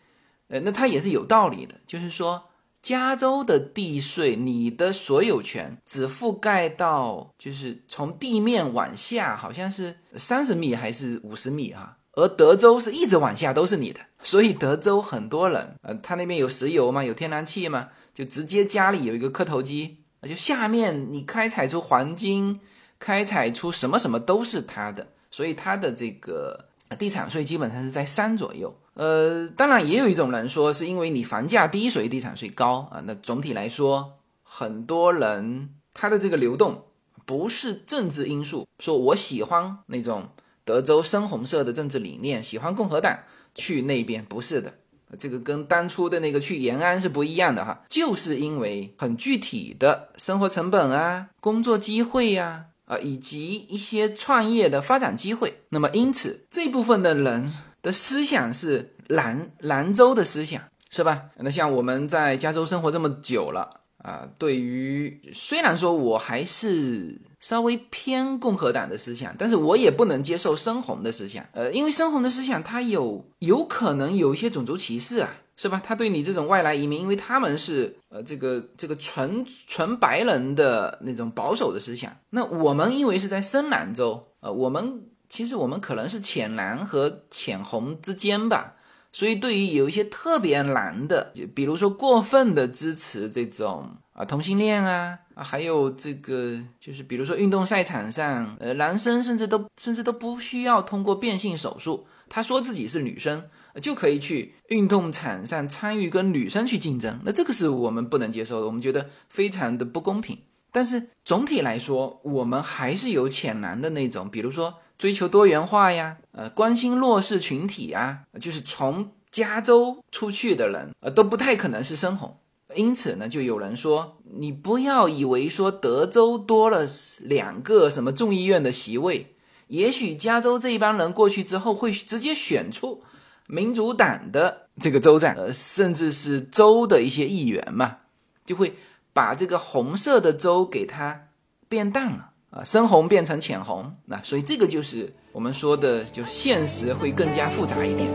[0.47, 2.47] 呃那它也是有道理的，就是说。
[2.81, 22.59] 加州的地税，你的所有权只覆盖到就是从地面往下，好像是三十米还是五十米哈，而德州是一直往下都是你的， 所以德州很多人，呃，他那边有石油嘛，有天然气嘛，就直接家里有一个磕头机，那就下面你开采出黄金，
[22.97, 26.65] 开采出什么什么都是他的，所以他的这个
[26.97, 28.75] 地产税基本上是在三左右。
[28.93, 33.01] 呃，当然也有一种人说，是因为你房价低，所以地产税高啊。
[33.05, 36.83] 那总体来说，很多人他的这个流动
[37.25, 40.27] 不是政治因素，说我喜欢那种
[40.65, 43.17] 德州深红色的政治理念，喜欢共和党
[43.55, 44.73] 去那边，不是的。
[45.17, 55.61] 这个跟当初的那个去延安是不一样的哈，就是因为很具体的生活成本啊、工作机会呀啊，以及一些创业的发展机会。
[55.69, 57.53] 那么因此这部分的人。
[57.81, 61.23] 的思想是兰兰州的思想，是吧？
[61.37, 71.43] 那像我们在加州生活这么久了啊，对于虽然说我还是稍微偏共和党的思想，但是我也不能接受深红的思想。
[71.53, 75.81] 呃，因为深红的思想它有有可能有一些种族歧视啊，是吧？
[75.83, 85.07] 他对你这种外来移民，因为他们是呃这个这个纯纯白人的那种保守的思想，那我们因为是在深兰州，呃，我们。
[85.31, 88.73] 其实我们可能是浅蓝和浅红之间吧，
[89.13, 103.41] 所以对于有一些特别蓝的，就比如说过分的支持这种啊同性恋啊啊，还有这个就是比如说运动赛场上，呃，男生甚至都甚至都不需要通过变性手术，他说自己是女生
[103.81, 110.37] 就可以去运动场上参与跟女生去竞争，那这个是我们不能接受的，我们觉得非常的不公平。
[110.73, 114.73] 但是总体来说，我们还是有浅蓝的那种，比如说。
[115.01, 122.37] 追求多元化呀，呃，关心弱势群体啊，就是从加州出去的人，呃，都不太可能是深红。
[122.75, 126.87] 因此呢，就有人说，你不要以为说德州多了
[127.17, 129.33] 两个什么众议院的席位，
[129.69, 133.03] 也许加州这一帮人过去之后会直接选出
[133.47, 137.97] 民主党的这个州长，呃，甚至是州的一些议员嘛，
[138.45, 138.75] 就会
[139.13, 141.29] 把这个红色的州给它
[141.67, 142.30] 变淡了。
[142.51, 148.09] 啊，深红变成浅红，那所以这个就是我们说的，就现实会更加复杂一点。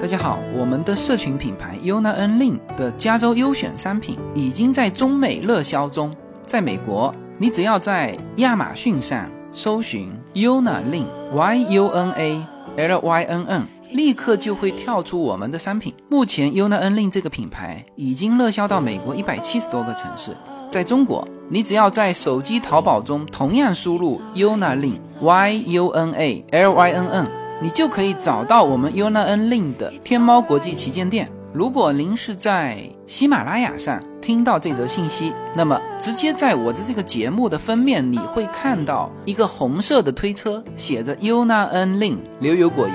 [0.00, 6.12] 大家好，我们的社群品牌 Yuna N Lin 的加州优选商品已经在中美热销中。
[6.44, 12.44] 在美国，你只要在亚马逊上搜寻 Yuna Lin Y U N A
[12.76, 13.66] L Y N N。
[13.92, 15.94] 立刻就会跳出我们的商品。
[16.08, 20.36] 目前，Yuna N Lin 这个品牌已经热销到美国一百七十多个城市。
[20.68, 27.26] 在中国，你只要在手机淘宝中同样输入 Yuna Lin Y U N A L Y N N，
[27.60, 31.30] 你就可以找到我们 Yuna N Lin 的天猫国际旗舰店。
[31.52, 42.94] 如果您是在喜马拉雅上听到这则信息，那么直接在我的这个节目的封面，你会看到一个红色的推车，写着 Yuna N Lin 牛油果油。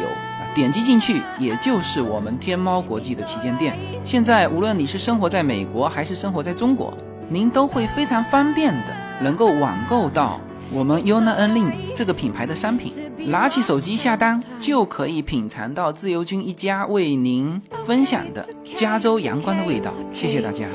[0.58, 3.78] 点击进去，也就是我们天猫国际的旗舰店。
[4.04, 6.92] 现在，无论你是生活在美国还是生活在中国，
[7.30, 8.88] 您都会非常方便的
[9.22, 10.42] 能够网购到
[10.74, 12.92] 我们 Yuna N Lin 这个品牌的商品。
[13.28, 18.44] 拿起手机下单，就可以品尝到自由军一家为您分享的
[18.74, 19.92] 加州阳光的味道。
[20.12, 20.66] 谢谢大家。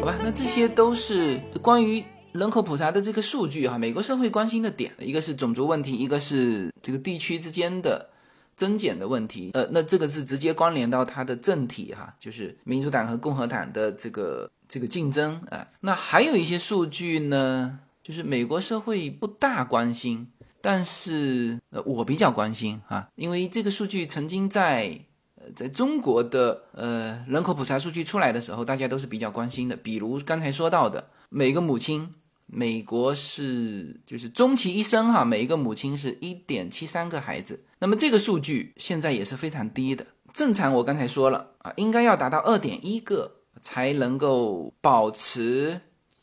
[0.00, 2.04] 好吧，那这些都是关于。
[2.38, 8.08] 人口普查的这个数据哈，美国社会关心的点，一个是种族问题，一个是这个地区之间的
[8.56, 9.50] 增减的问题。
[9.54, 15.66] 呃，那这个是直接关联到它的政体哈，就是民主党和共和党的这个这个竞争啊。
[15.80, 20.28] 那还有一些数据呢，就是美国社会不大关心，
[20.60, 24.96] 但是呃我比较关心啊，因为这个数据曾经在
[25.34, 31.08] 呃在中国的呃人口普查数据出来的时候，大家都是比较关心的，比如刚才说到的。
[31.30, 32.10] 每个母亲，
[32.50, 37.62] 美国是就是终其一生哈，每一个母亲是一点七三个孩子。
[37.78, 40.04] 那么这个数据现在也是非常低的。
[40.32, 43.30] 正常我刚才说了啊，应该要达到二点一个
[43.60, 45.80] 才能够保持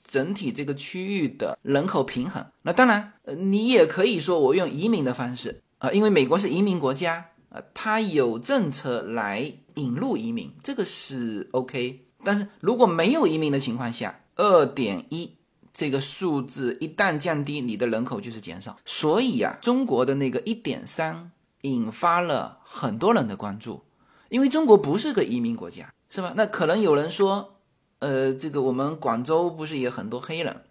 [0.08, 2.46] 整体这个区域的人口平衡。
[2.64, 12.08] 那当然，呃，你也可以说我用移民的方式啊，因为美国是移民国家啊，它有政策来引入移民，这个是 OK。
[12.24, 15.35] 但是如果没有移民的情况下，二点一
[15.76, 18.78] 这个数字一旦降低，你的人口就是减少。
[18.86, 21.32] 所以啊，中国的那个一点三
[21.64, 23.84] 引发了很多人的关注，
[24.30, 26.34] 因为中国不是个移民国家，是吧？
[26.38, 27.58] 那可能有人说，
[28.00, 30.62] 呃，这个我们广州不是也很多黑人？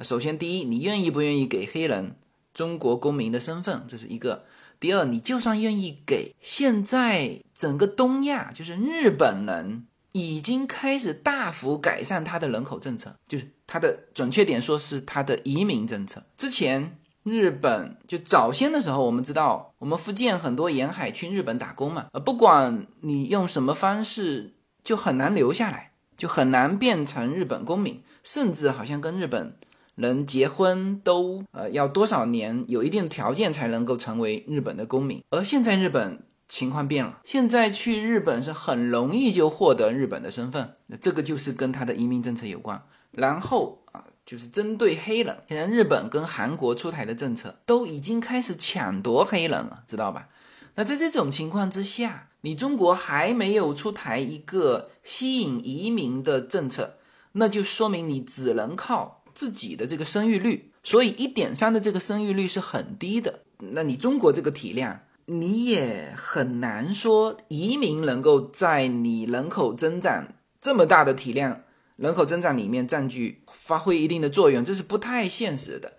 [0.00, 2.16] 首先，第一，你愿意不愿意给黑人
[2.52, 4.42] 中国公民的身份，这是一个；
[4.78, 9.86] 第二，你就算愿意给，现在整个东亚就是日本人。
[10.12, 16.22] 已经开始大幅改善它的人口政策，就是它的准确点说是它的移民政策。
[16.36, 29.56] 之前日本就早先的时候，我们知道我们福建很多沿海去日本打工嘛，呃，不管你用什么方式，就很难留下来，就很难变成日本公民，甚至好像跟日本
[29.94, 35.22] 人结婚都呃要多少年，有一定条件才能够成为日本的公民。
[35.30, 36.22] 而现在日本。
[36.50, 42.82] 情况变了，现在去日本是很容易就获得日本的身份，那这个就是跟他的移民政策有关。
[43.12, 50.28] 然后啊，就是针对黑人，现在日本跟韩国出台的政策都已经开始抢夺黑人了，知道吧？
[50.74, 56.96] 那在这种情况之下，你中国还没有出台一个吸引移民的政策，
[57.32, 63.40] 那就说明你只能靠自己的这个生育率，所以一点三的这个生育率是很低的。
[63.58, 65.00] 那你中国这个体量。
[65.32, 70.26] 你也很难说移民能够在你人口增长
[70.60, 71.62] 这么大的体量
[71.94, 75.92] 人口增长里面占据发挥一定的作用，这是不太现实的，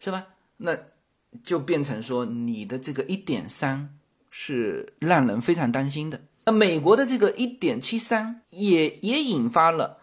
[0.00, 0.28] 是吧？
[0.56, 0.74] 那
[1.44, 3.90] 就变成说你的这个一点三
[4.30, 6.18] 是让人非常担心的。
[6.46, 9.98] 那美国的这个一点七三也也引发了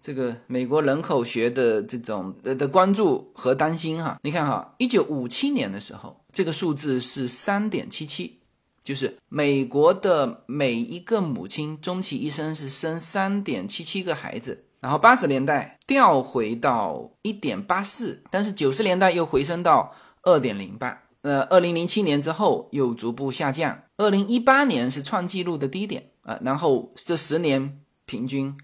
[0.00, 4.18] 这个美国人口学的这种的的关注和担心哈。
[4.22, 6.19] 你看哈，一九五七年的时候。
[6.32, 8.38] 这个数字是三点七七，
[8.82, 28.56] 就是美国的每一个母亲终其一生是生三点七七个孩子，然后八十年代调回到一点八四，但是九十年代又回升到二点零八，呃，二零零七年之后又逐步下降，二零一八年是创纪录的低点啊，然后这十年平均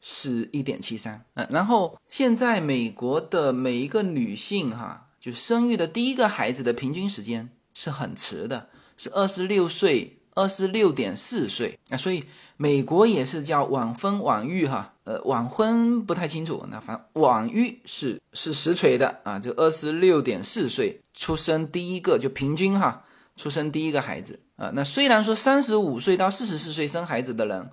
[0.00, 5.03] 是一点七三，嗯，然后现在美国的每一个女性哈。
[5.24, 8.68] 就生育的第一个孩子的平均时间是很迟的，
[8.98, 12.24] 是二十六岁，二十六点四岁啊，所以
[12.58, 23.02] 美国也是叫晚婚晚育哈，呃，晚婚不太清楚，那反正晚育是是实锤的啊，就二十六点四岁出生第一个，就平均哈
[23.34, 27.70] 出生第一个孩子啊，那虽然说三十五岁到四十四岁生孩子的人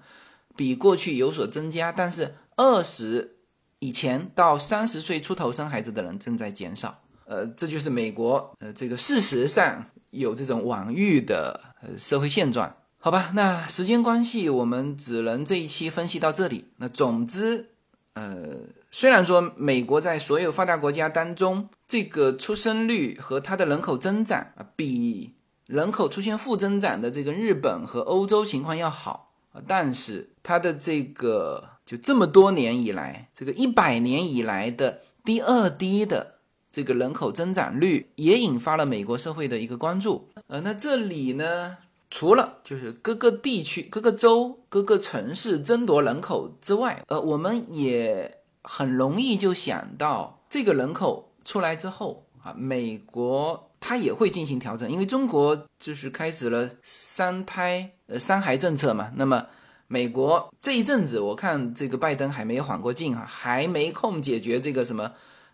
[0.56, 3.36] 比过去有所增加，但是二十
[3.80, 6.98] 以前到三十岁出头生孩子的人正在减少。
[7.32, 13.32] 呃，这就是美国呃，这个事实上有这种网育的呃社会现状，好吧？
[13.34, 16.66] 那时间关系，我们只能这一期分析到这里。
[16.76, 17.70] 那总之，
[18.16, 18.58] 呃，
[18.92, 25.34] 虽然说美国在所有发达国家当中，这个出生率和它的人口增长啊，比
[25.68, 29.32] 人口出现负增长的这个日本和欧洲情况要好，
[29.66, 36.41] 但是它的这个就这么多年以来，这个一百年以来的第二低的。
[36.72, 40.30] 这个人口增长率也引发了美国社会的一个关注。
[40.48, 41.78] 呃，那这里呢，
[42.10, 59.12] 除了就是各个地区、各个州、各个城市争夺人口之外，呃，我们也很容易就想到，这个人口出来之后啊，美国它也会进行调整，因为中国就是开始了三胎呃三孩政策嘛。
[59.16, 59.48] 那么
[59.88, 65.12] 美国这一阵子，我看这个拜登还没缓过劲啊，还没空解决这个什么。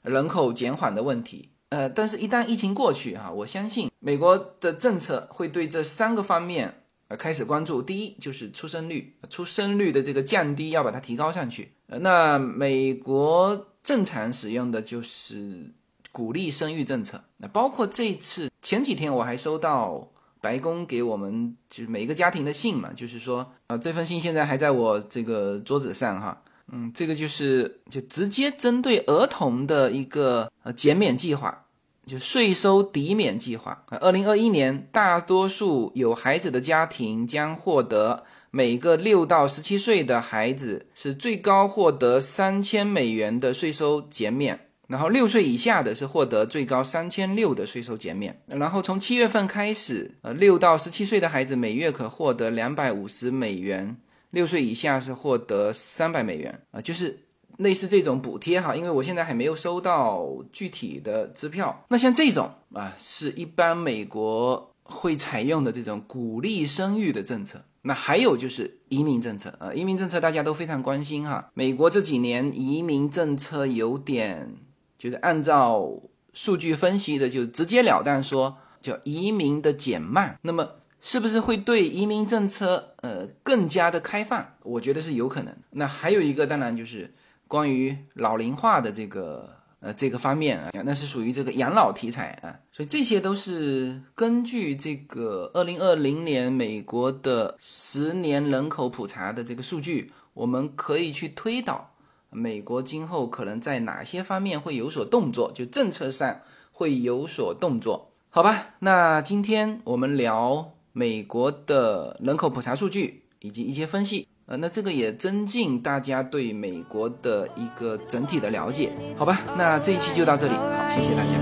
[0.07, 7.81] 人口减缓的问题，呃，但是，一旦疫情过去，哈，我相信美国的政策会对这三个方面呃开始关注。
[7.81, 11.73] 第一，就是出生率，出生率的这个降低要把它提高上去。
[11.87, 15.71] 呃那美国正常使用的就是
[16.11, 17.23] 鼓励生育政策。
[17.37, 26.41] 那包括这次前几天我还收到白宫给我们就是每一个家庭的信嘛，就是说，啊，这封信现在还在我这个桌子上，哈。
[26.71, 31.65] 嗯，这个就是就直接针对儿童的一个呃减免计划，
[32.05, 33.85] 就税收抵免计划。
[34.01, 48.37] 二零二一年，大多数有孩子的家庭将获得每个六到十七岁的孩子是最高获得三千美元的税收减免，然后六岁以下的是获得最高三千六的税收减免。
[48.47, 53.95] 然后从七月份开始，呃，六到十七岁的孩子每月可获得两百五十美元。
[54.31, 57.19] 六岁以下是获得三百美元啊，就是
[57.57, 61.85] 类似这种补贴哈，因为我现在还没有收到具体的支票。
[61.89, 67.63] 那像这种啊，是一般美国会采用的这种鼓励生育的政策。
[67.83, 71.49] 那还有就是移民政策啊，移民政策大家都非常关心哈。
[71.53, 74.55] 美国这几年移民政策有点，
[74.97, 75.89] 就是按照
[76.33, 80.37] 数据分析的，就直截了当说叫移民的减慢。
[80.41, 80.69] 那么
[81.01, 84.45] 是不是会对移民政策呃更加的开放？
[84.63, 85.55] 我觉得是有可能。
[85.69, 87.13] 那还有一个当然就是。
[87.49, 101.89] 关于老龄化的这个呃这个方面啊，那是属于这个养老题材啊，所以这些都是根据这个二零二零年美国的十年人口普查的这个数据，我们可以去推导
[102.29, 106.41] 美国今后可能在哪些方面会有所动作，就政策上
[106.73, 108.75] 会有所动作，好吧？
[108.79, 114.27] 那今天我们聊美国的人口普查数据以及一些分析。
[114.47, 119.41] 呃，那这个也增进大家对美国的一个整体的了解，好吧？
[119.55, 121.37] 那这一期就到这里，好，谢谢大家。